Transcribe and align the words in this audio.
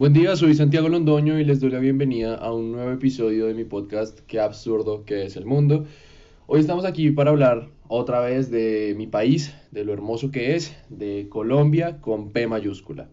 Buen 0.00 0.14
día, 0.14 0.34
soy 0.34 0.54
Santiago 0.54 0.88
Londoño 0.88 1.38
y 1.38 1.44
les 1.44 1.60
doy 1.60 1.68
la 1.68 1.78
bienvenida 1.78 2.34
a 2.34 2.54
un 2.54 2.72
nuevo 2.72 2.90
episodio 2.90 3.48
de 3.48 3.52
mi 3.52 3.64
podcast 3.64 4.20
Qué 4.20 4.40
absurdo 4.40 5.04
que 5.04 5.26
es 5.26 5.36
el 5.36 5.44
mundo. 5.44 5.84
Hoy 6.46 6.60
estamos 6.60 6.86
aquí 6.86 7.10
para 7.10 7.28
hablar 7.28 7.68
otra 7.86 8.20
vez 8.20 8.50
de 8.50 8.94
mi 8.96 9.06
país, 9.06 9.54
de 9.72 9.84
lo 9.84 9.92
hermoso 9.92 10.30
que 10.30 10.56
es, 10.56 10.74
de 10.88 11.26
Colombia 11.28 12.00
con 12.00 12.30
P 12.30 12.46
mayúscula. 12.46 13.10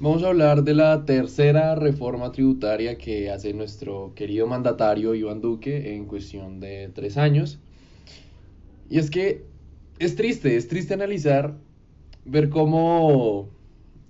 Vamos 0.00 0.22
a 0.22 0.28
hablar 0.28 0.62
de 0.62 0.74
la 0.74 1.06
tercera 1.06 1.74
reforma 1.74 2.30
tributaria 2.30 2.98
que 2.98 3.30
hace 3.30 3.54
nuestro 3.54 4.12
querido 4.14 4.46
mandatario 4.46 5.14
Iván 5.14 5.40
Duque 5.40 5.94
en 5.94 6.04
cuestión 6.04 6.60
de 6.60 6.90
tres 6.94 7.16
años. 7.16 7.58
Y 8.90 8.98
es 8.98 9.10
que 9.10 9.46
es 9.98 10.14
triste, 10.14 10.56
es 10.56 10.68
triste 10.68 10.92
analizar, 10.92 11.56
ver 12.26 12.50
cómo 12.50 13.56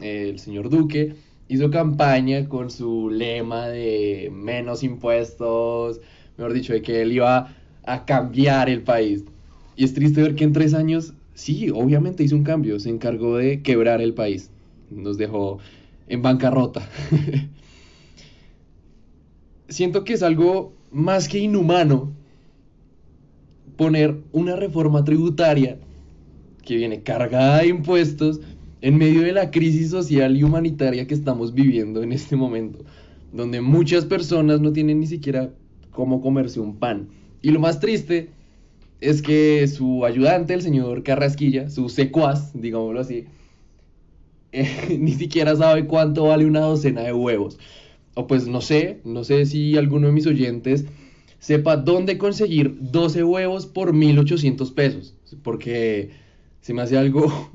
el 0.00 0.38
señor 0.38 0.68
Duque 0.70 1.14
hizo 1.48 1.70
campaña 1.70 2.48
con 2.48 2.70
su 2.70 3.10
lema 3.10 3.68
de 3.68 4.30
menos 4.32 4.82
impuestos, 4.82 6.00
mejor 6.36 6.52
dicho, 6.52 6.72
de 6.72 6.82
que 6.82 7.02
él 7.02 7.12
iba 7.12 7.54
a 7.84 8.04
cambiar 8.04 8.68
el 8.68 8.82
país. 8.82 9.24
Y 9.76 9.84
es 9.84 9.94
triste 9.94 10.22
ver 10.22 10.34
que 10.34 10.44
en 10.44 10.52
tres 10.52 10.74
años, 10.74 11.14
sí, 11.34 11.70
obviamente 11.70 12.22
hizo 12.22 12.36
un 12.36 12.44
cambio, 12.44 12.78
se 12.78 12.90
encargó 12.90 13.36
de 13.36 13.62
quebrar 13.62 14.00
el 14.00 14.14
país, 14.14 14.50
nos 14.90 15.16
dejó 15.16 15.58
en 16.08 16.22
bancarrota. 16.22 16.86
Siento 19.68 20.04
que 20.04 20.14
es 20.14 20.22
algo 20.22 20.72
más 20.90 21.28
que 21.28 21.38
inhumano 21.38 22.12
poner 23.76 24.16
una 24.32 24.56
reforma 24.56 25.04
tributaria 25.04 25.78
que 26.64 26.76
viene 26.76 27.02
cargada 27.02 27.58
de 27.58 27.68
impuestos 27.68 28.40
en 28.80 28.96
medio 28.96 29.22
de 29.22 29.32
la 29.32 29.50
crisis 29.50 29.90
social 29.90 30.36
y 30.36 30.44
humanitaria 30.44 31.06
que 31.06 31.14
estamos 31.14 31.54
viviendo 31.54 32.02
en 32.02 32.12
este 32.12 32.36
momento, 32.36 32.84
donde 33.32 33.60
muchas 33.60 34.04
personas 34.04 34.60
no 34.60 34.72
tienen 34.72 35.00
ni 35.00 35.06
siquiera 35.06 35.50
cómo 35.90 36.20
comerse 36.20 36.60
un 36.60 36.76
pan. 36.76 37.08
Y 37.42 37.50
lo 37.50 37.60
más 37.60 37.80
triste 37.80 38.30
es 39.00 39.22
que 39.22 39.66
su 39.68 40.04
ayudante, 40.04 40.54
el 40.54 40.62
señor 40.62 41.02
Carrasquilla, 41.02 41.70
su 41.70 41.88
secuaz, 41.88 42.52
digámoslo 42.54 43.00
así, 43.00 43.26
eh, 44.52 44.96
ni 45.00 45.12
siquiera 45.12 45.56
sabe 45.56 45.86
cuánto 45.86 46.24
vale 46.24 46.46
una 46.46 46.60
docena 46.60 47.02
de 47.02 47.12
huevos. 47.12 47.58
O 48.14 48.26
pues 48.26 48.48
no 48.48 48.60
sé, 48.60 49.00
no 49.04 49.24
sé 49.24 49.46
si 49.46 49.76
alguno 49.76 50.08
de 50.08 50.12
mis 50.12 50.26
oyentes 50.26 50.86
sepa 51.38 51.76
dónde 51.76 52.18
conseguir 52.18 52.76
12 52.80 53.22
huevos 53.22 53.66
por 53.66 53.92
1800 53.92 54.72
pesos, 54.72 55.14
porque 55.42 56.10
se 56.60 56.74
me 56.74 56.82
hace 56.82 56.98
algo 56.98 57.50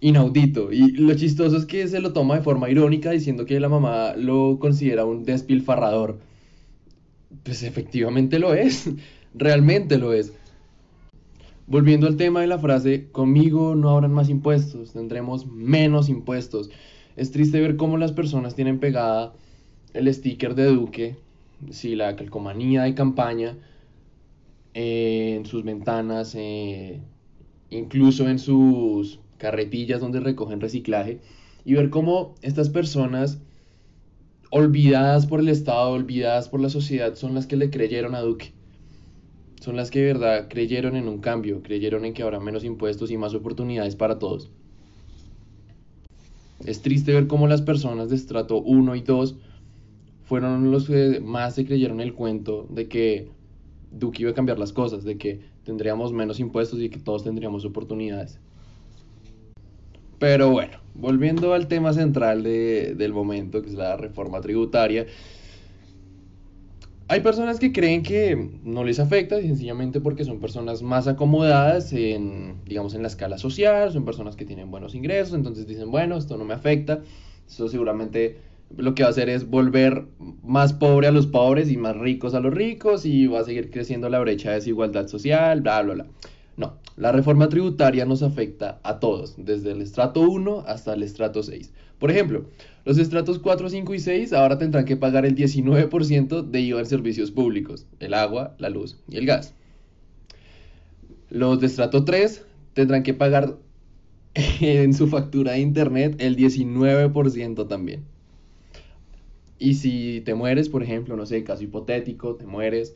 inaudito. 0.00 0.72
Y 0.72 0.92
lo 0.92 1.14
chistoso 1.14 1.56
es 1.56 1.66
que 1.66 1.86
se 1.88 2.00
lo 2.00 2.12
toma 2.12 2.36
de 2.36 2.42
forma 2.42 2.70
irónica 2.70 3.10
diciendo 3.10 3.44
que 3.44 3.60
la 3.60 3.68
mamá 3.68 4.14
lo 4.16 4.58
considera 4.58 5.04
un 5.04 5.24
despilfarrador. 5.24 6.18
Pues 7.44 7.62
efectivamente 7.62 8.38
lo 8.38 8.54
es, 8.54 8.90
realmente 9.34 9.98
lo 9.98 10.12
es. 10.12 10.32
Volviendo 11.66 12.08
al 12.08 12.16
tema 12.16 12.40
de 12.40 12.48
la 12.48 12.58
frase, 12.58 13.08
conmigo 13.12 13.76
no 13.76 13.90
habrán 13.90 14.12
más 14.12 14.28
impuestos, 14.28 14.92
tendremos 14.92 15.46
menos 15.46 16.08
impuestos. 16.08 16.70
Es 17.16 17.30
triste 17.30 17.60
ver 17.60 17.76
cómo 17.76 17.96
las 17.96 18.12
personas 18.12 18.56
tienen 18.56 18.80
pegada 18.80 19.34
el 19.94 20.12
sticker 20.12 20.54
de 20.54 20.66
Duque, 20.66 21.16
si 21.70 21.94
la 21.94 22.16
calcomanía 22.16 22.82
de 22.82 22.94
campaña, 22.94 23.56
en 24.74 25.46
sus 25.46 25.64
ventanas, 25.64 26.34
eh, 26.36 27.00
incluso 27.70 28.28
en 28.28 28.38
sus 28.38 29.20
carretillas 29.40 30.00
donde 30.00 30.20
recogen 30.20 30.60
reciclaje 30.60 31.18
y 31.64 31.74
ver 31.74 31.90
cómo 31.90 32.34
estas 32.42 32.68
personas 32.68 33.40
olvidadas 34.50 35.26
por 35.26 35.40
el 35.40 35.48
Estado, 35.48 35.90
olvidadas 35.90 36.48
por 36.48 36.60
la 36.60 36.68
sociedad, 36.68 37.14
son 37.14 37.34
las 37.34 37.46
que 37.46 37.56
le 37.56 37.70
creyeron 37.70 38.14
a 38.14 38.20
Duque. 38.20 38.52
Son 39.60 39.76
las 39.76 39.90
que 39.90 40.00
de 40.00 40.06
verdad 40.06 40.46
creyeron 40.48 40.96
en 40.96 41.08
un 41.08 41.18
cambio, 41.18 41.62
creyeron 41.62 42.04
en 42.04 42.14
que 42.14 42.22
habrá 42.22 42.40
menos 42.40 42.64
impuestos 42.64 43.10
y 43.10 43.16
más 43.16 43.34
oportunidades 43.34 43.96
para 43.96 44.18
todos. 44.18 44.50
Es 46.64 46.82
triste 46.82 47.12
ver 47.12 47.26
cómo 47.26 47.46
las 47.46 47.62
personas 47.62 48.10
de 48.10 48.16
estrato 48.16 48.58
1 48.58 48.94
y 48.96 49.00
2 49.00 49.36
fueron 50.24 50.70
los 50.70 50.86
que 50.86 51.20
más 51.20 51.54
se 51.54 51.64
creyeron 51.64 52.00
el 52.00 52.14
cuento 52.14 52.66
de 52.70 52.88
que 52.88 53.28
Duque 53.90 54.22
iba 54.22 54.30
a 54.30 54.34
cambiar 54.34 54.58
las 54.58 54.72
cosas, 54.72 55.04
de 55.04 55.16
que 55.16 55.40
tendríamos 55.64 56.12
menos 56.12 56.40
impuestos 56.40 56.80
y 56.80 56.90
que 56.90 56.98
todos 56.98 57.24
tendríamos 57.24 57.64
oportunidades. 57.64 58.38
Pero 60.20 60.50
bueno, 60.50 60.76
volviendo 60.92 61.54
al 61.54 61.66
tema 61.66 61.94
central 61.94 62.42
del 62.42 63.12
momento, 63.14 63.62
que 63.62 63.70
es 63.70 63.74
la 63.74 63.96
reforma 63.96 64.42
tributaria, 64.42 65.06
hay 67.08 67.20
personas 67.20 67.58
que 67.58 67.72
creen 67.72 68.02
que 68.02 68.50
no 68.62 68.84
les 68.84 69.00
afecta, 69.00 69.40
sencillamente 69.40 69.98
porque 69.98 70.26
son 70.26 70.38
personas 70.38 70.82
más 70.82 71.08
acomodadas 71.08 71.94
en, 71.94 72.56
digamos, 72.66 72.94
en 72.94 73.00
la 73.00 73.08
escala 73.08 73.38
social, 73.38 73.90
son 73.92 74.04
personas 74.04 74.36
que 74.36 74.44
tienen 74.44 74.70
buenos 74.70 74.94
ingresos, 74.94 75.34
entonces 75.34 75.66
dicen, 75.66 75.90
bueno, 75.90 76.18
esto 76.18 76.36
no 76.36 76.44
me 76.44 76.52
afecta, 76.52 77.00
eso 77.48 77.68
seguramente 77.68 78.36
lo 78.76 78.94
que 78.94 79.02
va 79.02 79.08
a 79.08 79.12
hacer 79.12 79.30
es 79.30 79.48
volver 79.48 80.04
más 80.44 80.74
pobre 80.74 81.06
a 81.06 81.12
los 81.12 81.26
pobres 81.26 81.70
y 81.70 81.78
más 81.78 81.96
ricos 81.96 82.34
a 82.34 82.40
los 82.40 82.52
ricos 82.52 83.06
y 83.06 83.26
va 83.26 83.40
a 83.40 83.44
seguir 83.44 83.70
creciendo 83.70 84.10
la 84.10 84.20
brecha 84.20 84.50
de 84.50 84.56
desigualdad 84.56 85.08
social, 85.08 85.62
bla, 85.62 85.80
bla, 85.80 85.94
bla. 85.94 86.06
No, 86.60 86.76
la 86.98 87.10
reforma 87.10 87.48
tributaria 87.48 88.04
nos 88.04 88.22
afecta 88.22 88.80
a 88.82 89.00
todos, 89.00 89.34
desde 89.38 89.72
el 89.72 89.80
estrato 89.80 90.20
1 90.20 90.64
hasta 90.66 90.92
el 90.92 91.02
estrato 91.02 91.42
6. 91.42 91.72
Por 91.98 92.10
ejemplo, 92.10 92.44
los 92.84 92.98
estratos 92.98 93.38
4, 93.38 93.70
5 93.70 93.94
y 93.94 93.98
6 93.98 94.34
ahora 94.34 94.58
tendrán 94.58 94.84
que 94.84 94.98
pagar 94.98 95.24
el 95.24 95.34
19% 95.34 96.42
de 96.42 96.60
IVA 96.60 96.80
en 96.80 96.84
servicios 96.84 97.30
públicos, 97.30 97.86
el 97.98 98.12
agua, 98.12 98.56
la 98.58 98.68
luz 98.68 98.98
y 99.08 99.16
el 99.16 99.24
gas. 99.24 99.54
Los 101.30 101.60
de 101.60 101.68
estrato 101.68 102.04
3 102.04 102.44
tendrán 102.74 103.04
que 103.04 103.14
pagar 103.14 103.56
en 104.60 104.92
su 104.92 105.08
factura 105.08 105.52
de 105.52 105.60
internet 105.60 106.16
el 106.18 106.36
19% 106.36 107.68
también. 107.68 108.04
Y 109.58 109.76
si 109.76 110.20
te 110.26 110.34
mueres, 110.34 110.68
por 110.68 110.82
ejemplo, 110.82 111.16
no 111.16 111.24
sé, 111.24 111.42
caso 111.42 111.64
hipotético, 111.64 112.34
te 112.34 112.44
mueres, 112.44 112.94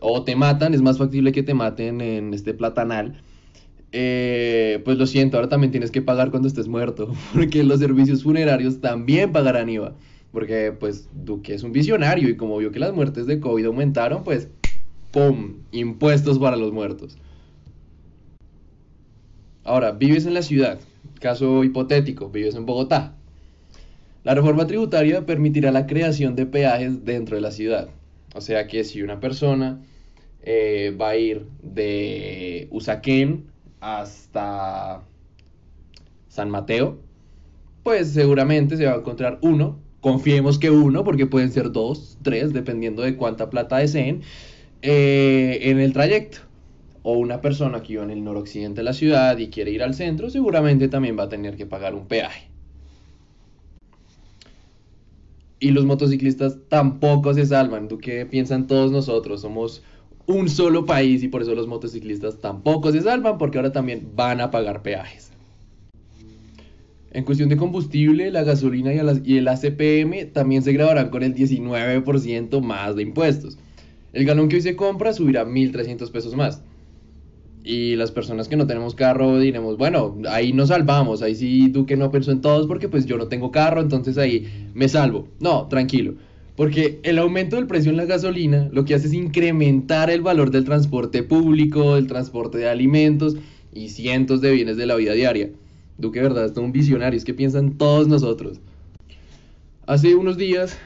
o 0.00 0.22
te 0.22 0.36
matan, 0.36 0.74
es 0.74 0.82
más 0.82 0.98
factible 0.98 1.32
que 1.32 1.42
te 1.42 1.54
maten 1.54 2.00
en 2.00 2.34
este 2.34 2.54
platanal. 2.54 3.20
Eh, 3.92 4.82
pues 4.84 4.98
lo 4.98 5.06
siento, 5.06 5.36
ahora 5.36 5.48
también 5.48 5.70
tienes 5.70 5.90
que 5.90 6.02
pagar 6.02 6.30
cuando 6.30 6.48
estés 6.48 6.68
muerto, 6.68 7.14
porque 7.34 7.64
los 7.64 7.80
servicios 7.80 8.22
funerarios 8.22 8.80
también 8.80 9.32
pagarán 9.32 9.68
IVA, 9.68 9.94
porque 10.32 10.72
pues 10.78 11.08
Duque 11.14 11.54
es 11.54 11.62
un 11.62 11.72
visionario 11.72 12.28
y 12.28 12.36
como 12.36 12.58
vio 12.58 12.72
que 12.72 12.78
las 12.78 12.92
muertes 12.92 13.26
de 13.26 13.40
COVID 13.40 13.66
aumentaron, 13.66 14.24
pues 14.24 14.48
¡pum! 15.12 15.54
Impuestos 15.72 16.38
para 16.38 16.56
los 16.56 16.72
muertos. 16.72 17.16
Ahora, 19.64 19.92
vives 19.92 20.26
en 20.26 20.34
la 20.34 20.42
ciudad, 20.42 20.78
caso 21.20 21.64
hipotético, 21.64 22.28
vives 22.30 22.54
en 22.54 22.66
Bogotá. 22.66 23.16
La 24.24 24.34
reforma 24.34 24.66
tributaria 24.66 25.24
permitirá 25.24 25.72
la 25.72 25.86
creación 25.86 26.36
de 26.36 26.46
peajes 26.46 27.04
dentro 27.04 27.36
de 27.36 27.42
la 27.42 27.50
ciudad. 27.50 27.88
O 28.36 28.42
sea 28.42 28.66
que 28.66 28.84
si 28.84 29.02
una 29.02 29.18
persona 29.18 29.80
eh, 30.42 30.94
va 31.00 31.10
a 31.10 31.16
ir 31.16 31.46
de 31.62 32.68
Usaquén 32.70 33.46
hasta 33.80 35.02
San 36.28 36.50
Mateo, 36.50 36.98
pues 37.82 38.10
seguramente 38.10 38.76
se 38.76 38.84
va 38.84 38.92
a 38.92 38.96
encontrar 38.96 39.38
uno, 39.40 39.78
confiemos 40.02 40.58
que 40.58 40.70
uno, 40.70 41.02
porque 41.02 41.26
pueden 41.26 41.50
ser 41.50 41.72
dos, 41.72 42.18
tres, 42.22 42.52
dependiendo 42.52 43.02
de 43.02 43.16
cuánta 43.16 43.48
plata 43.48 43.78
deseen, 43.78 44.20
eh, 44.82 45.60
en 45.62 45.80
el 45.80 45.94
trayecto. 45.94 46.38
O 47.02 47.14
una 47.14 47.40
persona 47.40 47.82
que 47.82 47.94
iba 47.94 48.02
en 48.02 48.10
el 48.10 48.22
noroccidente 48.22 48.80
de 48.80 48.84
la 48.84 48.92
ciudad 48.92 49.38
y 49.38 49.48
quiere 49.48 49.70
ir 49.70 49.82
al 49.82 49.94
centro, 49.94 50.28
seguramente 50.28 50.88
también 50.88 51.18
va 51.18 51.22
a 51.22 51.28
tener 51.30 51.56
que 51.56 51.64
pagar 51.64 51.94
un 51.94 52.06
peaje 52.06 52.50
y 55.58 55.70
los 55.70 55.84
motociclistas 55.84 56.58
tampoco 56.68 57.34
se 57.34 57.46
salvan. 57.46 57.88
¿Tú 57.88 57.98
qué 57.98 58.26
piensan 58.26 58.66
todos 58.66 58.90
nosotros? 58.90 59.40
Somos 59.40 59.82
un 60.26 60.48
solo 60.48 60.86
país 60.86 61.22
y 61.22 61.28
por 61.28 61.42
eso 61.42 61.54
los 61.54 61.66
motociclistas 61.66 62.40
tampoco 62.40 62.92
se 62.92 63.00
salvan 63.00 63.38
porque 63.38 63.58
ahora 63.58 63.72
también 63.72 64.08
van 64.14 64.40
a 64.40 64.50
pagar 64.50 64.82
peajes. 64.82 65.32
En 67.12 67.24
cuestión 67.24 67.48
de 67.48 67.56
combustible, 67.56 68.30
la 68.30 68.42
gasolina 68.42 68.92
y 68.92 69.36
el 69.38 69.48
ACPM 69.48 70.32
también 70.32 70.62
se 70.62 70.72
grabarán 70.72 71.08
con 71.08 71.22
el 71.22 71.34
19% 71.34 72.60
más 72.60 72.94
de 72.94 73.02
impuestos. 73.02 73.56
El 74.12 74.26
galón 74.26 74.48
que 74.48 74.56
hoy 74.56 74.62
se 74.62 74.76
compra 74.76 75.12
subirá 75.12 75.46
1.300 75.46 76.10
pesos 76.10 76.34
más 76.34 76.62
y 77.66 77.96
las 77.96 78.12
personas 78.12 78.46
que 78.46 78.56
no 78.56 78.68
tenemos 78.68 78.94
carro 78.94 79.40
diremos, 79.40 79.76
bueno, 79.76 80.16
ahí 80.30 80.52
nos 80.52 80.68
salvamos, 80.68 81.20
ahí 81.20 81.34
sí 81.34 81.68
Duque 81.68 81.96
no 81.96 82.12
pensó 82.12 82.30
en 82.30 82.40
todos 82.40 82.68
porque 82.68 82.88
pues 82.88 83.06
yo 83.06 83.18
no 83.18 83.26
tengo 83.26 83.50
carro, 83.50 83.80
entonces 83.80 84.16
ahí 84.18 84.46
me 84.72 84.88
salvo. 84.88 85.26
No, 85.40 85.66
tranquilo, 85.66 86.14
porque 86.54 87.00
el 87.02 87.18
aumento 87.18 87.56
del 87.56 87.66
precio 87.66 87.90
en 87.90 87.96
la 87.96 88.04
gasolina 88.04 88.68
lo 88.72 88.84
que 88.84 88.94
hace 88.94 89.08
es 89.08 89.14
incrementar 89.14 90.10
el 90.10 90.22
valor 90.22 90.52
del 90.52 90.64
transporte 90.64 91.24
público, 91.24 91.96
del 91.96 92.06
transporte 92.06 92.58
de 92.58 92.68
alimentos 92.68 93.36
y 93.74 93.88
cientos 93.88 94.40
de 94.40 94.52
bienes 94.52 94.76
de 94.76 94.86
la 94.86 94.94
vida 94.94 95.14
diaria. 95.14 95.50
Duque, 95.98 96.22
verdad, 96.22 96.44
es 96.44 96.56
un 96.56 96.70
visionario, 96.70 97.16
es 97.16 97.24
que 97.24 97.34
piensan 97.34 97.78
todos 97.78 98.06
nosotros. 98.06 98.60
Hace 99.86 100.14
unos 100.14 100.36
días 100.36 100.78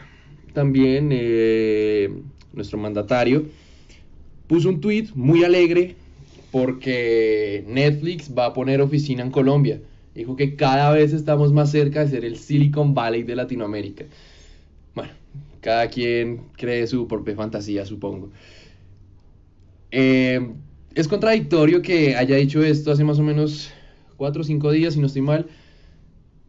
también 0.55 1.11
eh, 1.13 2.11
nuestro 2.55 2.79
mandatario 2.79 3.45
puso 4.47 4.71
un 4.71 4.81
tweet 4.81 5.09
muy 5.15 5.45
alegre 5.45 5.97
porque 6.51 7.65
Netflix 7.67 8.31
va 8.37 8.47
a 8.47 8.53
poner 8.53 8.81
oficina 8.81 9.23
en 9.23 9.31
Colombia. 9.31 9.81
Dijo 10.15 10.37
que 10.37 10.57
cada 10.57 10.91
vez 10.93 11.13
estamos 11.13 11.53
más 11.53 11.71
cerca 11.71 12.01
de 12.01 12.11
ser 12.11 12.25
el 12.25 12.37
Silicon 12.37 12.95
Valley 12.95 13.23
de 13.23 13.37
Latinoamérica. 13.37 14.05
Bueno, 14.95 15.13
cada 15.61 15.89
quien 15.89 16.43
cree 16.57 16.87
su 16.87 17.07
propia 17.07 17.37
fantasía, 17.37 17.87
supongo. 17.87 18.31
Eh, 19.93 20.53
es 20.95 21.09
contradictorio 21.09 21.83
que 21.83 22.17
haya 22.17 22.37
dicho 22.37 22.63
esto 22.63 22.91
hace 22.91 23.05
más 23.05 23.19
o 23.19 23.23
menos 23.23 23.71
cuatro 24.17 24.43
o 24.43 24.45
cinco 24.45 24.73
días, 24.73 24.95
si 24.95 25.01
no 25.01 25.07
estoy 25.07 25.23
mal, 25.23 25.47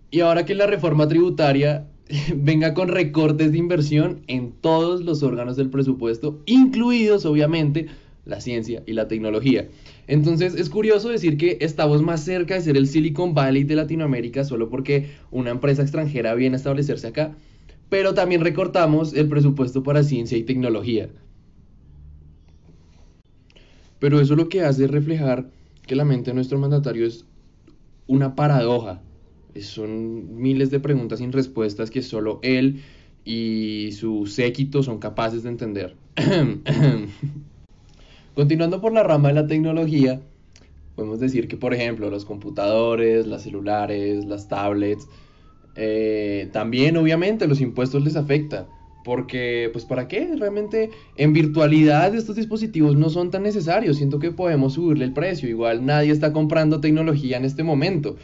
y 0.09 0.19
ahora 0.19 0.45
que 0.45 0.56
la 0.56 0.68
reforma 0.68 1.07
tributaria 1.07 1.88
venga 2.36 2.74
con 2.74 2.88
recortes 2.88 3.51
de 3.51 3.57
inversión 3.57 4.24
en 4.27 4.51
todos 4.51 5.01
los 5.01 5.24
órganos 5.24 5.56
del 5.56 5.69
presupuesto, 5.69 6.42
incluidos 6.45 7.25
obviamente 7.25 7.88
la 8.25 8.39
ciencia 8.39 8.83
y 8.85 8.94
la 8.94 9.07
tecnología. 9.07 9.68
Entonces 10.07 10.56
es 10.56 10.69
curioso 10.69 11.09
decir 11.09 11.38
que 11.38 11.57
estamos 11.62 12.01
más 12.01 12.23
cerca 12.23 12.56
de 12.56 12.62
ser 12.62 12.77
el 12.77 12.88
Silicon 12.88 13.33
Valley 13.33 13.63
de 13.63 13.75
Latinoamérica 13.75 14.44
solo 14.44 14.69
porque 14.69 15.12
una 15.31 15.51
empresa 15.51 15.81
extranjera 15.81 16.35
viene 16.35 16.56
a 16.56 16.57
establecerse 16.57 17.07
acá, 17.07 17.35
pero 17.89 18.13
también 18.13 18.41
recortamos 18.41 19.13
el 19.13 19.27
presupuesto 19.27 19.83
para 19.83 20.03
ciencia 20.03 20.38
y 20.38 20.44
tecnología. 20.44 21.09
Pero 24.00 24.19
eso 24.19 24.35
lo 24.35 24.50
que 24.50 24.62
hace 24.62 24.85
es 24.85 24.91
reflejar 24.91 25.50
que 25.85 25.95
la 25.95 26.06
mente 26.06 26.31
de 26.31 26.35
nuestro 26.35 26.57
mandatario 26.57 27.06
es 27.06 27.25
una 28.07 28.35
paradoja. 28.35 29.01
Son 29.59 30.41
miles 30.41 30.71
de 30.71 30.79
preguntas 30.79 31.19
sin 31.19 31.31
respuestas 31.31 31.91
que 31.91 32.01
solo 32.01 32.39
él 32.41 32.81
y 33.25 33.89
su 33.91 34.25
séquito 34.25 34.81
son 34.81 35.00
capaces 35.00 35.44
de 35.44 35.50
entender. 35.50 35.95
Continuando 38.36 38.80
por 38.80 38.94
la 38.94 39.04
rama 39.04 39.28
de 39.30 39.36
la 39.36 39.48
tecnología, 39.48 40.22
podemos 40.95 41.19
decir 41.19 41.48
que, 41.48 41.57
por 41.57 41.74
ejemplo, 41.74 42.10
los 42.10 42.24
computadores, 42.24 43.28
las 43.28 43.44
celulares, 43.44 44.25
las 44.25 44.48
tablets, 44.48 45.07
eh, 45.75 46.50
también 46.54 46.95
obviamente 46.98 47.48
los 47.48 47.60
impuestos 47.60 48.04
les 48.04 48.16
afecta. 48.16 48.68
Porque, 49.04 49.69
pues, 49.74 49.83
¿para 49.83 50.07
qué? 50.07 50.30
Realmente 50.38 50.92
en 51.18 51.33
virtualidad 51.33 52.13
estos 52.16 52.36
dispositivos 52.36 52.95
no 52.95 53.10
son 53.10 53.31
tan 53.31 53.44
necesarios. 53.44 53.98
Siento 53.98 54.19
que 54.19 54.31
podemos 54.31 54.74
subirle 54.74 55.06
el 55.06 55.13
precio. 55.13 55.50
Igual 55.50 55.86
nadie 55.86 56.12
está 56.12 56.31
comprando 56.31 56.80
tecnología 56.81 57.38
en 57.38 57.45
este 57.45 57.63
momento. 57.63 58.16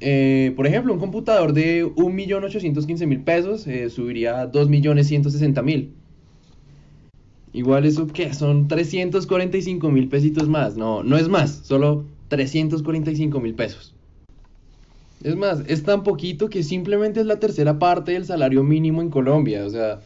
Eh, 0.00 0.52
por 0.56 0.66
ejemplo, 0.66 0.92
un 0.92 1.00
computador 1.00 1.52
de 1.52 1.84
1.815.000 1.84 3.24
pesos 3.24 3.66
eh, 3.66 3.90
subiría 3.90 4.42
a 4.42 4.52
2.160.000. 4.52 5.88
Igual 7.52 7.84
eso 7.84 8.06
que 8.06 8.32
son 8.32 8.68
345 8.68 9.90
mil 9.90 10.08
pesitos 10.08 10.48
más. 10.48 10.76
No, 10.76 11.02
no 11.02 11.16
es 11.16 11.28
más, 11.28 11.60
solo 11.64 12.04
345 12.28 13.40
mil 13.40 13.54
pesos. 13.54 13.94
Es 15.22 15.36
más, 15.36 15.62
es 15.66 15.82
tan 15.82 16.02
poquito 16.02 16.48
que 16.48 16.62
simplemente 16.62 17.20
es 17.20 17.26
la 17.26 17.38
tercera 17.38 17.78
parte 17.78 18.12
del 18.12 18.24
salario 18.24 18.62
mínimo 18.62 19.02
en 19.02 19.10
Colombia. 19.10 19.64
O 19.66 19.70
sea, 19.70 20.00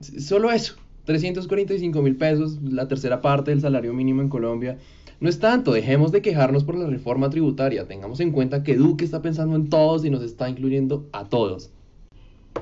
solo 0.00 0.50
eso. 0.50 0.76
345 1.04 2.00
mil 2.00 2.16
pesos, 2.16 2.58
la 2.62 2.88
tercera 2.88 3.20
parte 3.20 3.50
del 3.50 3.60
salario 3.60 3.92
mínimo 3.92 4.22
en 4.22 4.30
Colombia. 4.30 4.78
No 5.20 5.28
es 5.28 5.38
tanto, 5.38 5.72
dejemos 5.72 6.12
de 6.12 6.22
quejarnos 6.22 6.64
por 6.64 6.76
la 6.76 6.86
reforma 6.86 7.28
tributaria. 7.28 7.86
Tengamos 7.86 8.20
en 8.20 8.32
cuenta 8.32 8.62
que 8.62 8.76
Duque 8.76 9.04
está 9.04 9.20
pensando 9.20 9.54
en 9.56 9.68
todos 9.68 10.04
y 10.04 10.10
nos 10.10 10.22
está 10.22 10.48
incluyendo 10.48 11.06
a 11.12 11.24
todos. 11.28 11.70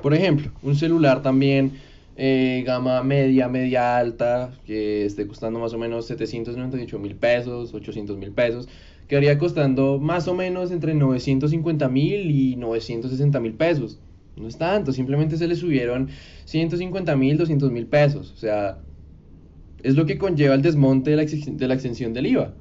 Por 0.01 0.13
ejemplo, 0.13 0.51
un 0.61 0.75
celular 0.75 1.21
también 1.21 1.73
eh, 2.15 2.63
gama 2.65 3.03
media, 3.03 3.47
media 3.49 3.97
alta, 3.97 4.51
que 4.65 5.05
esté 5.05 5.27
costando 5.27 5.59
más 5.59 5.73
o 5.73 5.77
menos 5.77 6.07
798 6.07 6.99
mil 6.99 7.15
pesos, 7.15 7.73
800 7.73 8.17
mil 8.17 8.31
pesos, 8.31 8.67
quedaría 9.07 9.37
costando 9.37 9.99
más 9.99 10.27
o 10.27 10.35
menos 10.35 10.71
entre 10.71 10.93
950 10.93 11.89
mil 11.89 12.31
y 12.31 12.55
960 12.55 13.39
mil 13.39 13.53
pesos. 13.53 13.99
No 14.35 14.47
es 14.47 14.57
tanto, 14.57 14.91
simplemente 14.93 15.37
se 15.37 15.47
le 15.47 15.55
subieron 15.55 16.09
150 16.45 17.15
mil, 17.15 17.37
200 17.37 17.71
mil 17.71 17.85
pesos. 17.87 18.31
O 18.31 18.37
sea, 18.37 18.79
es 19.83 19.95
lo 19.95 20.05
que 20.05 20.17
conlleva 20.17 20.55
el 20.55 20.61
desmonte 20.61 21.11
de 21.11 21.17
la, 21.17 21.25
de 21.25 21.67
la 21.67 21.73
extensión 21.73 22.13
del 22.13 22.27
IVA. 22.27 22.53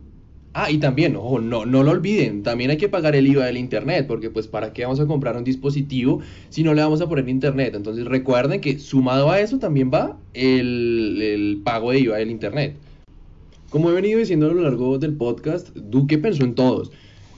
Ah, 0.54 0.70
y 0.70 0.78
también, 0.78 1.16
ojo, 1.16 1.40
no, 1.40 1.64
no 1.64 1.82
lo 1.82 1.92
olviden, 1.92 2.42
también 2.42 2.70
hay 2.70 2.76
que 2.76 2.90
pagar 2.90 3.16
el 3.16 3.26
IVA 3.26 3.46
del 3.46 3.56
Internet, 3.56 4.06
porque 4.06 4.28
pues 4.28 4.48
para 4.48 4.74
qué 4.74 4.82
vamos 4.82 5.00
a 5.00 5.06
comprar 5.06 5.34
un 5.36 5.44
dispositivo 5.44 6.20
si 6.50 6.62
no 6.62 6.74
le 6.74 6.82
vamos 6.82 7.00
a 7.00 7.08
poner 7.08 7.26
Internet. 7.28 7.74
Entonces 7.74 8.04
recuerden 8.04 8.60
que 8.60 8.78
sumado 8.78 9.30
a 9.30 9.40
eso 9.40 9.58
también 9.58 9.90
va 9.92 10.18
el, 10.34 11.20
el 11.22 11.62
pago 11.64 11.92
de 11.92 12.00
IVA 12.00 12.18
del 12.18 12.30
Internet. 12.30 12.76
Como 13.70 13.90
he 13.90 13.94
venido 13.94 14.18
diciendo 14.18 14.50
a 14.50 14.52
lo 14.52 14.60
largo 14.60 14.98
del 14.98 15.14
podcast, 15.14 15.74
Duque 15.74 16.18
pensó 16.18 16.44
en 16.44 16.54
todos. 16.54 16.92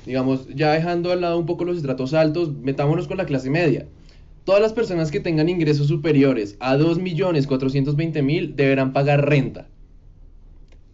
Digamos, 0.04 0.48
ya 0.48 0.72
dejando 0.72 1.12
al 1.12 1.20
lado 1.20 1.38
un 1.38 1.46
poco 1.46 1.64
los 1.64 1.76
estratos 1.76 2.12
altos, 2.14 2.52
metámonos 2.52 3.06
con 3.06 3.18
la 3.18 3.26
clase 3.26 3.48
media. 3.48 3.86
Todas 4.44 4.60
las 4.60 4.72
personas 4.72 5.12
que 5.12 5.20
tengan 5.20 5.48
ingresos 5.48 5.86
superiores 5.86 6.56
a 6.58 6.76
2.420.000 6.76 8.56
deberán 8.56 8.92
pagar 8.92 9.28
renta. 9.28 9.68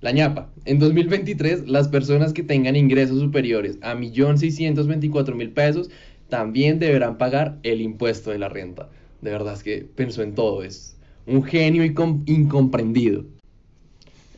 La 0.01 0.13
ñapa. 0.13 0.51
En 0.65 0.79
2023, 0.79 1.69
las 1.69 1.89
personas 1.89 2.33
que 2.33 2.43
tengan 2.43 2.75
ingresos 2.75 3.21
superiores 3.21 3.79
a 3.83 3.95
1.624.000 3.95 5.53
pesos 5.53 5.91
también 6.31 6.79
deberán 6.79 7.19
pagar 7.19 7.59
el 7.65 7.83
impuesto 7.83 8.31
de 8.31 8.39
la 8.39 8.49
renta. 8.49 8.89
De 9.21 9.31
verdad 9.31 9.55
es 9.55 9.63
que 9.63 9.87
pensó 9.95 10.23
en 10.23 10.35
todo, 10.35 10.63
es 10.63 10.97
un 11.27 11.43
genio 11.43 11.85
incomprendido. 11.85 13.27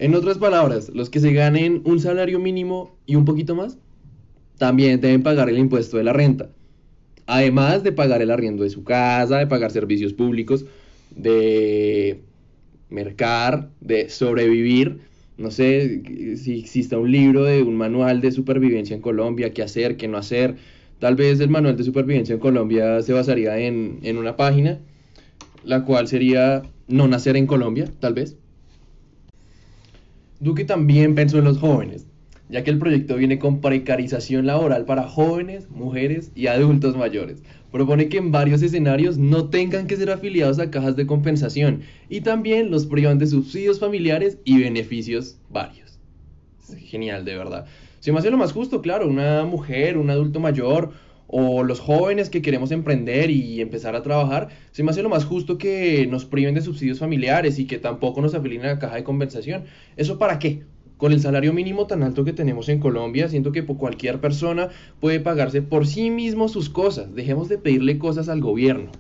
En 0.00 0.16
otras 0.16 0.38
palabras, 0.38 0.88
los 0.88 1.10
que 1.10 1.20
se 1.20 1.32
ganen 1.32 1.82
un 1.84 2.00
salario 2.00 2.40
mínimo 2.40 2.96
y 3.06 3.14
un 3.14 3.24
poquito 3.24 3.54
más, 3.54 3.78
también 4.58 5.00
deben 5.00 5.22
pagar 5.22 5.48
el 5.48 5.58
impuesto 5.58 5.96
de 5.96 6.04
la 6.04 6.12
renta. 6.12 6.50
Además 7.26 7.84
de 7.84 7.92
pagar 7.92 8.20
el 8.20 8.32
arriendo 8.32 8.64
de 8.64 8.70
su 8.70 8.82
casa, 8.82 9.38
de 9.38 9.46
pagar 9.46 9.70
servicios 9.70 10.12
públicos, 10.12 10.64
de 11.14 12.20
mercar, 12.90 13.70
de 13.80 14.08
sobrevivir 14.08 15.11
no 15.38 15.50
sé 15.50 16.36
si 16.36 16.58
exista 16.58 16.98
un 16.98 17.10
libro 17.10 17.44
de 17.44 17.62
un 17.62 17.76
manual 17.76 18.20
de 18.20 18.32
supervivencia 18.32 18.94
en 18.94 19.02
Colombia, 19.02 19.52
qué 19.52 19.62
hacer, 19.62 19.96
qué 19.96 20.08
no 20.08 20.18
hacer. 20.18 20.56
Tal 20.98 21.16
vez 21.16 21.40
el 21.40 21.48
manual 21.48 21.76
de 21.76 21.84
supervivencia 21.84 22.34
en 22.34 22.40
Colombia 22.40 23.02
se 23.02 23.12
basaría 23.12 23.58
en, 23.58 23.98
en 24.02 24.18
una 24.18 24.36
página, 24.36 24.78
la 25.64 25.84
cual 25.84 26.06
sería 26.06 26.62
no 26.86 27.08
nacer 27.08 27.36
en 27.36 27.46
Colombia, 27.46 27.86
tal 27.98 28.14
vez. 28.14 28.36
Duque 30.38 30.64
también 30.64 31.14
pensó 31.14 31.38
en 31.38 31.44
los 31.44 31.58
jóvenes, 31.58 32.06
ya 32.52 32.62
que 32.62 32.70
el 32.70 32.78
proyecto 32.78 33.16
viene 33.16 33.38
con 33.38 33.62
precarización 33.62 34.46
laboral 34.46 34.84
para 34.84 35.08
jóvenes, 35.08 35.70
mujeres 35.70 36.30
y 36.34 36.48
adultos 36.48 36.96
mayores, 36.96 37.42
propone 37.72 38.10
que 38.10 38.18
en 38.18 38.30
varios 38.30 38.62
escenarios 38.62 39.16
no 39.16 39.48
tengan 39.48 39.86
que 39.86 39.96
ser 39.96 40.10
afiliados 40.10 40.58
a 40.58 40.70
cajas 40.70 40.94
de 40.94 41.06
compensación 41.06 41.80
y 42.10 42.20
también 42.20 42.70
los 42.70 42.84
privan 42.84 43.18
de 43.18 43.26
subsidios 43.26 43.80
familiares 43.80 44.38
y 44.44 44.60
beneficios 44.60 45.38
varios. 45.48 45.98
genial, 46.76 47.24
de 47.24 47.36
verdad. 47.36 47.64
Se 48.00 48.12
me 48.12 48.18
hace 48.18 48.30
lo 48.30 48.36
más 48.36 48.52
justo, 48.52 48.82
claro, 48.82 49.08
una 49.08 49.44
mujer, 49.44 49.96
un 49.96 50.10
adulto 50.10 50.38
mayor 50.38 50.92
o 51.26 51.62
los 51.62 51.80
jóvenes 51.80 52.28
que 52.28 52.42
queremos 52.42 52.70
emprender 52.70 53.30
y 53.30 53.62
empezar 53.62 53.96
a 53.96 54.02
trabajar, 54.02 54.48
se 54.72 54.82
me 54.82 54.90
hace 54.90 55.02
lo 55.02 55.08
más 55.08 55.24
justo 55.24 55.56
que 55.56 56.06
nos 56.06 56.26
priven 56.26 56.54
de 56.54 56.60
subsidios 56.60 56.98
familiares 56.98 57.58
y 57.58 57.66
que 57.66 57.78
tampoco 57.78 58.20
nos 58.20 58.34
afilien 58.34 58.66
a 58.66 58.74
la 58.74 58.78
caja 58.78 58.96
de 58.96 59.04
compensación. 59.04 59.64
¿Eso 59.96 60.18
para 60.18 60.38
qué? 60.38 60.64
Con 61.02 61.10
el 61.10 61.18
salario 61.18 61.52
mínimo 61.52 61.88
tan 61.88 62.04
alto 62.04 62.22
que 62.22 62.32
tenemos 62.32 62.68
en 62.68 62.78
Colombia, 62.78 63.28
siento 63.28 63.50
que 63.50 63.64
cualquier 63.64 64.20
persona 64.20 64.68
puede 65.00 65.18
pagarse 65.18 65.60
por 65.60 65.84
sí 65.84 66.10
mismo 66.10 66.46
sus 66.46 66.70
cosas. 66.70 67.12
Dejemos 67.12 67.48
de 67.48 67.58
pedirle 67.58 67.98
cosas 67.98 68.28
al 68.28 68.40
gobierno. 68.40 68.92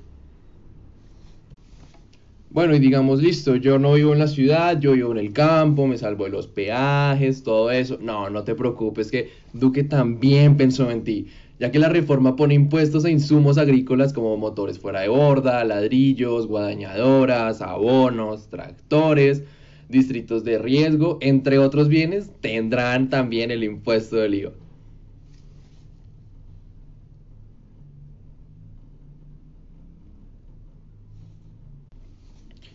Bueno, 2.50 2.74
y 2.74 2.80
digamos, 2.80 3.22
listo, 3.22 3.54
yo 3.54 3.78
no 3.78 3.92
vivo 3.92 4.12
en 4.12 4.18
la 4.18 4.26
ciudad, 4.26 4.80
yo 4.80 4.94
vivo 4.94 5.12
en 5.12 5.18
el 5.18 5.32
campo, 5.32 5.86
me 5.86 5.96
salvo 5.96 6.24
de 6.24 6.30
los 6.30 6.48
peajes, 6.48 7.44
todo 7.44 7.70
eso. 7.70 7.98
No, 8.00 8.28
no 8.30 8.42
te 8.42 8.56
preocupes, 8.56 9.12
que 9.12 9.30
Duque 9.52 9.84
también 9.84 10.56
pensó 10.56 10.90
en 10.90 11.04
ti, 11.04 11.28
ya 11.60 11.70
que 11.70 11.78
la 11.78 11.88
reforma 11.88 12.34
pone 12.34 12.54
impuestos 12.54 13.04
a 13.04 13.10
insumos 13.10 13.58
agrícolas 13.58 14.12
como 14.12 14.36
motores 14.36 14.80
fuera 14.80 15.02
de 15.02 15.08
borda, 15.08 15.62
ladrillos, 15.62 16.48
guadañadoras, 16.48 17.62
abonos, 17.62 18.48
tractores, 18.48 19.44
distritos 19.88 20.44
de 20.44 20.58
riesgo, 20.58 21.18
entre 21.20 21.58
otros 21.58 21.88
bienes, 21.88 22.30
tendrán 22.40 23.10
también 23.10 23.50
el 23.50 23.64
impuesto 23.64 24.16
del 24.16 24.34
IVA. 24.34 24.52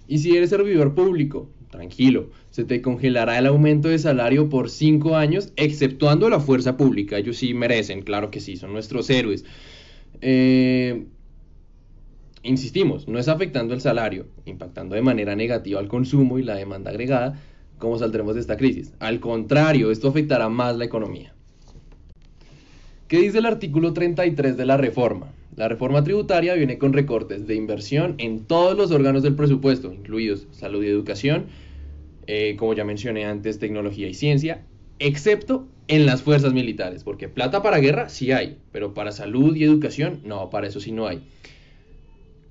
Y 0.07 0.19
si 0.19 0.35
eres 0.35 0.49
servidor 0.49 0.95
público, 0.95 1.49
tranquilo, 1.69 2.31
se 2.49 2.63
te 2.63 2.81
congelará 2.81 3.37
el 3.37 3.45
aumento 3.45 3.89
de 3.89 3.99
salario 3.99 4.49
por 4.49 4.69
cinco 4.69 5.15
años, 5.15 5.51
exceptuando 5.57 6.29
la 6.29 6.39
fuerza 6.39 6.77
pública. 6.77 7.17
Ellos 7.17 7.37
sí 7.37 7.53
merecen, 7.53 8.01
claro 8.01 8.31
que 8.31 8.39
sí, 8.39 8.55
son 8.55 8.71
nuestros 8.73 9.09
héroes. 9.09 9.45
Eh, 10.21 11.07
insistimos, 12.47 13.07
no 13.07 13.19
es 13.19 13.27
afectando 13.27 13.73
el 13.73 13.81
salario, 13.81 14.27
impactando 14.45 14.95
de 14.95 15.01
manera 15.01 15.35
negativa 15.35 15.79
al 15.79 15.87
consumo 15.87 16.39
y 16.39 16.43
la 16.43 16.55
demanda 16.55 16.91
agregada, 16.91 17.39
como 17.77 17.97
saldremos 17.99 18.35
de 18.35 18.41
esta 18.41 18.57
crisis. 18.57 18.93
Al 18.99 19.19
contrario, 19.19 19.91
esto 19.91 20.07
afectará 20.07 20.49
más 20.49 20.77
la 20.77 20.85
economía. 20.85 21.33
¿Qué 23.07 23.19
dice 23.19 23.37
el 23.37 23.45
artículo 23.45 23.93
33 23.93 24.57
de 24.57 24.65
la 24.65 24.77
reforma? 24.77 25.31
La 25.55 25.67
reforma 25.67 26.03
tributaria 26.03 26.53
viene 26.55 26.77
con 26.77 26.93
recortes 26.93 27.47
de 27.47 27.55
inversión 27.55 28.15
en 28.17 28.45
todos 28.45 28.77
los 28.77 28.91
órganos 28.91 29.23
del 29.23 29.35
presupuesto, 29.35 29.93
incluidos 29.93 30.47
salud 30.51 30.83
y 30.83 30.87
educación, 30.87 31.45
eh, 32.27 32.55
como 32.57 32.73
ya 32.73 32.83
mencioné 32.83 33.25
antes, 33.25 33.57
tecnología 33.57 34.07
y 34.07 34.13
ciencia, 34.13 34.63
excepto 34.99 35.67
en 35.87 36.05
las 36.05 36.21
fuerzas 36.21 36.53
militares, 36.53 37.03
porque 37.03 37.29
plata 37.29 37.63
para 37.63 37.79
guerra 37.79 38.09
sí 38.09 38.31
hay, 38.31 38.57
pero 38.71 38.93
para 38.93 39.11
salud 39.11 39.55
y 39.55 39.63
educación 39.63 40.19
no, 40.25 40.49
para 40.49 40.67
eso 40.67 40.79
sí 40.79 40.91
no 40.91 41.07
hay. 41.07 41.21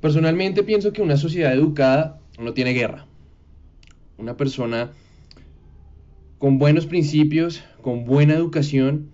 Personalmente 0.00 0.62
pienso 0.62 0.92
que 0.92 1.02
una 1.02 1.16
sociedad 1.16 1.52
educada 1.52 2.20
no 2.38 2.52
tiene 2.52 2.72
guerra. 2.72 3.06
Una 4.18 4.36
persona 4.36 4.92
con 6.38 6.58
buenos 6.58 6.86
principios, 6.86 7.62
con 7.82 8.04
buena 8.04 8.34
educación, 8.34 9.10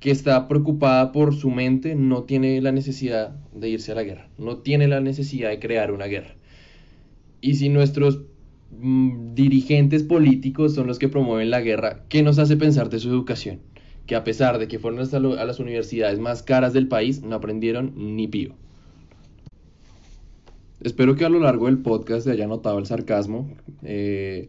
que 0.00 0.10
está 0.10 0.46
preocupada 0.48 1.12
por 1.12 1.34
su 1.34 1.50
mente, 1.50 1.94
no 1.94 2.22
tiene 2.24 2.60
la 2.60 2.72
necesidad 2.72 3.30
de 3.52 3.68
irse 3.68 3.92
a 3.92 3.94
la 3.96 4.04
guerra, 4.04 4.28
no 4.38 4.58
tiene 4.58 4.86
la 4.86 5.00
necesidad 5.00 5.50
de 5.50 5.58
crear 5.58 5.90
una 5.90 6.06
guerra. 6.06 6.36
Y 7.40 7.54
si 7.54 7.68
nuestros 7.68 8.20
Mm, 8.70 9.34
dirigentes 9.34 10.02
políticos 10.02 10.74
son 10.74 10.86
los 10.86 10.98
que 10.98 11.08
promueven 11.08 11.50
la 11.50 11.62
guerra, 11.62 12.04
¿qué 12.08 12.22
nos 12.22 12.38
hace 12.38 12.56
pensar 12.56 12.90
de 12.90 12.98
su 12.98 13.08
educación? 13.08 13.60
Que 14.06 14.14
a 14.14 14.24
pesar 14.24 14.58
de 14.58 14.68
que 14.68 14.78
fueron 14.78 15.00
a 15.38 15.44
las 15.44 15.58
universidades 15.58 16.18
más 16.18 16.42
caras 16.42 16.72
del 16.72 16.86
país, 16.86 17.22
no 17.22 17.36
aprendieron 17.36 17.92
ni 17.96 18.28
pío. 18.28 18.54
Espero 20.80 21.16
que 21.16 21.24
a 21.24 21.28
lo 21.28 21.40
largo 21.40 21.66
del 21.66 21.78
podcast 21.78 22.24
se 22.24 22.32
haya 22.32 22.46
notado 22.46 22.78
el 22.78 22.86
sarcasmo. 22.86 23.50
Eh, 23.82 24.48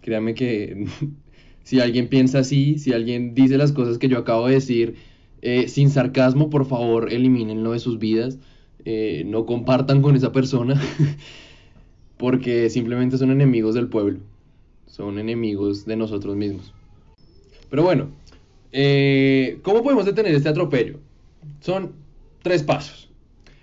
créanme 0.00 0.34
que 0.34 0.86
si 1.64 1.80
alguien 1.80 2.08
piensa 2.08 2.40
así, 2.40 2.78
si 2.78 2.92
alguien 2.92 3.34
dice 3.34 3.58
las 3.58 3.72
cosas 3.72 3.98
que 3.98 4.08
yo 4.08 4.18
acabo 4.18 4.46
de 4.46 4.54
decir 4.54 4.96
eh, 5.42 5.68
sin 5.68 5.90
sarcasmo, 5.90 6.50
por 6.50 6.66
favor 6.66 7.12
elimínenlo 7.12 7.72
de 7.72 7.78
sus 7.78 7.98
vidas. 7.98 8.38
Eh, 8.84 9.24
no 9.26 9.44
compartan 9.44 10.02
con 10.02 10.16
esa 10.16 10.32
persona. 10.32 10.80
porque 12.20 12.68
simplemente 12.68 13.16
son 13.16 13.30
enemigos 13.30 13.74
del 13.74 13.88
pueblo, 13.88 14.20
son 14.86 15.18
enemigos 15.18 15.86
de 15.86 15.96
nosotros 15.96 16.36
mismos. 16.36 16.74
Pero 17.70 17.82
bueno, 17.82 18.08
eh, 18.72 19.58
¿cómo 19.62 19.82
podemos 19.82 20.04
detener 20.04 20.34
este 20.34 20.50
atropello? 20.50 20.98
Son 21.60 21.92
tres 22.42 22.62
pasos. 22.62 23.09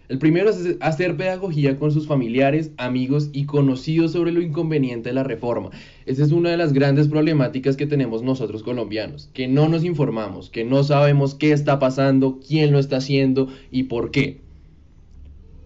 El 0.09 0.19
primero 0.19 0.49
es 0.49 0.77
hacer 0.79 1.17
pedagogía 1.17 1.77
con 1.77 1.91
sus 1.91 2.07
familiares, 2.07 2.71
amigos 2.77 3.29
y 3.33 3.45
conocidos 3.45 4.13
sobre 4.13 4.31
lo 4.31 4.41
inconveniente 4.41 5.09
de 5.09 5.15
la 5.15 5.23
reforma. 5.23 5.71
Esa 6.05 6.23
es 6.23 6.31
una 6.31 6.49
de 6.49 6.55
las 6.55 6.71
grandes 6.71 7.09
problemáticas 7.09 7.75
que 7.75 7.87
tenemos 7.87 8.23
nosotros 8.23 8.63
colombianos, 8.63 9.29
que 9.33 9.49
no 9.49 9.67
nos 9.67 9.83
informamos, 9.83 10.49
que 10.49 10.63
no 10.63 10.83
sabemos 10.85 11.35
qué 11.35 11.51
está 11.51 11.77
pasando, 11.77 12.39
quién 12.45 12.71
lo 12.71 12.79
está 12.79 12.97
haciendo 12.97 13.49
y 13.69 13.83
por 13.83 14.11
qué. 14.11 14.39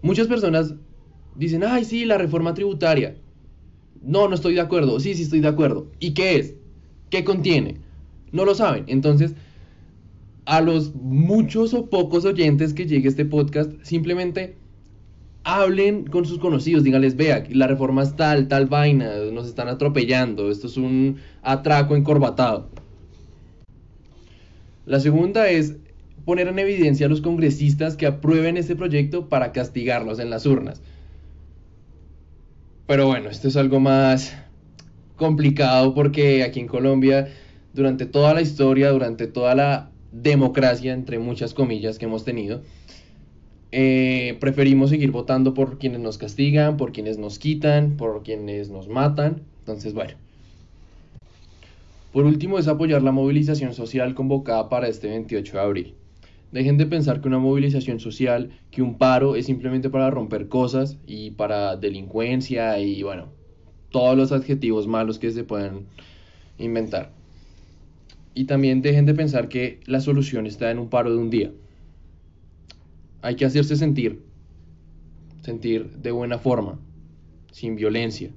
Muchas 0.02 0.26
personas 0.26 0.74
dicen, 1.36 1.64
ay, 1.64 1.86
sí, 1.86 2.06
la 2.06 2.18
reforma 2.18 2.56
tributaria. 2.56 3.16
No, 4.02 4.28
no 4.28 4.34
estoy 4.34 4.56
de 4.56 4.62
acuerdo. 4.62 5.00
Sí, 5.00 5.14
sí 5.14 5.22
estoy 5.22 5.42
de 5.42 5.50
acuerdo. 5.50 5.86
¿Y 6.00 6.16
qué 6.16 6.38
es? 6.38 6.56
¿Qué 7.12 7.24
contiene? 7.24 7.78
No 8.32 8.46
lo 8.46 8.56
saben. 8.56 8.86
Entonces, 8.88 9.36
a 10.46 10.62
los 10.62 10.96
muchos 10.96 11.74
o 11.74 11.90
pocos 11.90 12.26
oyentes 12.26 12.74
que 12.74 12.86
llegue 12.86 13.08
este 13.08 13.26
podcast, 13.26 13.72
simplemente 13.84 14.56
hablen 15.44 16.06
con 16.06 16.26
sus 16.26 16.40
conocidos, 16.40 16.84
díganles, 16.84 17.16
vea, 17.16 17.44
la 17.50 17.68
reforma 17.68 18.04
es 18.04 18.16
tal, 18.16 18.48
tal 18.48 18.68
vaina, 18.68 19.12
nos 19.32 19.48
están 19.48 19.68
atropellando, 19.68 20.52
esto 20.52 20.68
es 20.68 20.78
un 20.78 21.18
atraco 21.42 21.96
encorbatado. 21.96 22.70
La 24.86 25.00
segunda 25.00 25.50
es 25.50 25.78
poner 26.26 26.48
en 26.48 26.60
evidencia 26.60 27.08
a 27.08 27.10
los 27.10 27.22
congresistas 27.22 27.96
que 27.96 28.06
aprueben 28.06 28.58
este 28.58 28.76
proyecto 28.76 29.30
para 29.30 29.52
castigarlos 29.52 30.20
en 30.20 30.30
las 30.30 30.46
urnas. 30.46 30.82
Pero 32.88 33.08
bueno, 33.08 33.30
esto 33.30 33.48
es 33.48 33.56
algo 33.56 33.80
más 33.80 34.36
complicado 35.16 35.94
porque 35.94 36.44
aquí 36.44 36.60
en 36.60 36.68
Colombia, 36.68 37.30
durante 37.74 38.06
toda 38.06 38.34
la 38.34 38.42
historia, 38.42 38.90
durante 38.90 39.28
toda 39.28 39.56
la 39.56 39.91
democracia, 40.12 40.94
entre 40.94 41.20
muchas 41.20 41.54
comillas, 41.54 41.98
que 41.98 42.06
hemos 42.06 42.26
tenido, 42.26 42.62
eh, 43.72 44.38
preferimos 44.40 44.90
seguir 44.90 45.12
votando 45.12 45.54
por 45.54 45.78
quienes 45.78 46.02
nos 46.02 46.18
castigan, 46.18 46.78
por 46.78 46.92
quienes 46.92 47.18
nos 47.18 47.40
quitan, 47.40 47.96
por 47.96 48.24
quienes 48.24 48.70
nos 48.70 48.88
matan. 48.90 49.44
Entonces, 49.60 49.94
bueno. 49.94 50.14
Por 52.12 52.26
último, 52.26 52.60
es 52.60 52.68
apoyar 52.68 53.02
la 53.02 53.14
movilización 53.14 53.74
social 53.74 54.14
convocada 54.14 54.68
para 54.68 54.90
este 54.90 55.08
28 55.08 55.54
de 55.54 55.60
abril. 55.60 55.96
Dejen 56.52 56.78
de 56.78 56.86
pensar 56.86 57.22
que 57.22 57.30
una 57.30 57.40
movilización 57.40 58.02
social, 58.02 58.52
que 58.72 58.82
un 58.82 58.98
paro 58.98 59.38
es 59.38 59.46
simplemente 59.46 59.90
para 59.90 60.10
romper 60.10 60.50
cosas 60.50 60.98
y 61.08 61.32
para 61.32 61.78
delincuencia 61.78 62.78
y 62.80 63.02
bueno, 63.04 63.30
todos 63.90 64.18
los 64.18 64.34
adjetivos 64.34 64.86
malos 64.86 65.18
que 65.18 65.32
se 65.32 65.46
puedan 65.46 65.86
inventar. 66.58 67.14
Y 68.34 68.46
también 68.46 68.82
dejen 68.82 69.06
de 69.06 69.14
pensar 69.14 69.50
que 69.50 69.80
la 69.86 70.00
solución 70.00 70.48
está 70.48 70.72
en 70.72 70.80
un 70.80 70.90
paro 70.90 71.12
de 71.12 71.18
un 71.18 71.30
día. 71.30 71.52
Hay 73.22 73.36
que 73.36 73.46
hacerse 73.46 73.76
sentir, 73.76 74.22
sentir 75.42 75.90
de 75.98 76.12
buena 76.12 76.38
forma, 76.38 76.80
sin 77.52 77.76
violencia, 77.76 78.32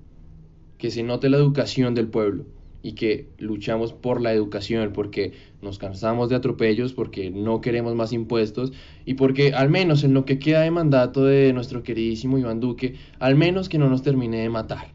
que 0.79 0.91
se 0.91 1.03
note 1.03 1.31
la 1.31 1.37
educación 1.37 1.95
del 1.95 2.09
pueblo 2.09 2.45
y 2.85 2.93
que 2.93 3.31
luchamos 3.39 3.95
por 3.95 4.21
la 4.21 4.35
educación, 4.35 4.93
porque 4.93 5.33
nos 5.63 5.79
cansamos 5.79 6.29
de 6.29 6.37
atropellos, 6.37 6.93
porque 6.93 7.31
no 7.31 7.63
queremos 7.63 7.95
más 7.95 8.13
impuestos 8.13 8.75
y 9.07 9.15
porque 9.15 9.55
al 9.55 9.71
menos 9.71 10.05
en 10.05 10.13
lo 10.13 10.27
que 10.27 10.39
queda 10.39 10.61
de 10.61 10.71
mandato 10.71 11.25
de 11.25 11.55
nuestro 11.55 11.83
queridísimo 11.83 12.37
Iván 12.37 12.61
Duque, 12.61 12.97
al 13.19 13.37
menos 13.37 13.71
que 13.71 13.79
no 13.79 13.89
nos 13.89 14.03
termine 14.03 14.41
de 14.41 14.51
matar, 14.51 14.93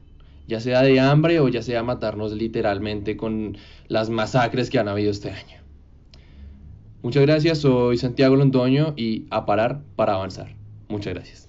ya 0.49 0.59
sea 0.59 0.81
de 0.81 0.99
hambre 0.99 1.39
o 1.39 1.47
ya 1.47 1.61
sea 1.61 1.83
matarnos 1.83 2.33
literalmente 2.33 3.15
con 3.15 3.57
las 3.87 4.09
masacres 4.09 4.69
que 4.69 4.79
han 4.79 4.87
habido 4.87 5.11
este 5.11 5.29
año. 5.29 5.59
Muchas 7.01 7.21
gracias, 7.21 7.59
soy 7.59 7.97
Santiago 7.97 8.35
Londoño 8.35 8.93
y 8.97 9.25
a 9.29 9.45
parar 9.45 9.81
para 9.95 10.15
avanzar. 10.15 10.55
Muchas 10.89 11.13
gracias. 11.13 11.48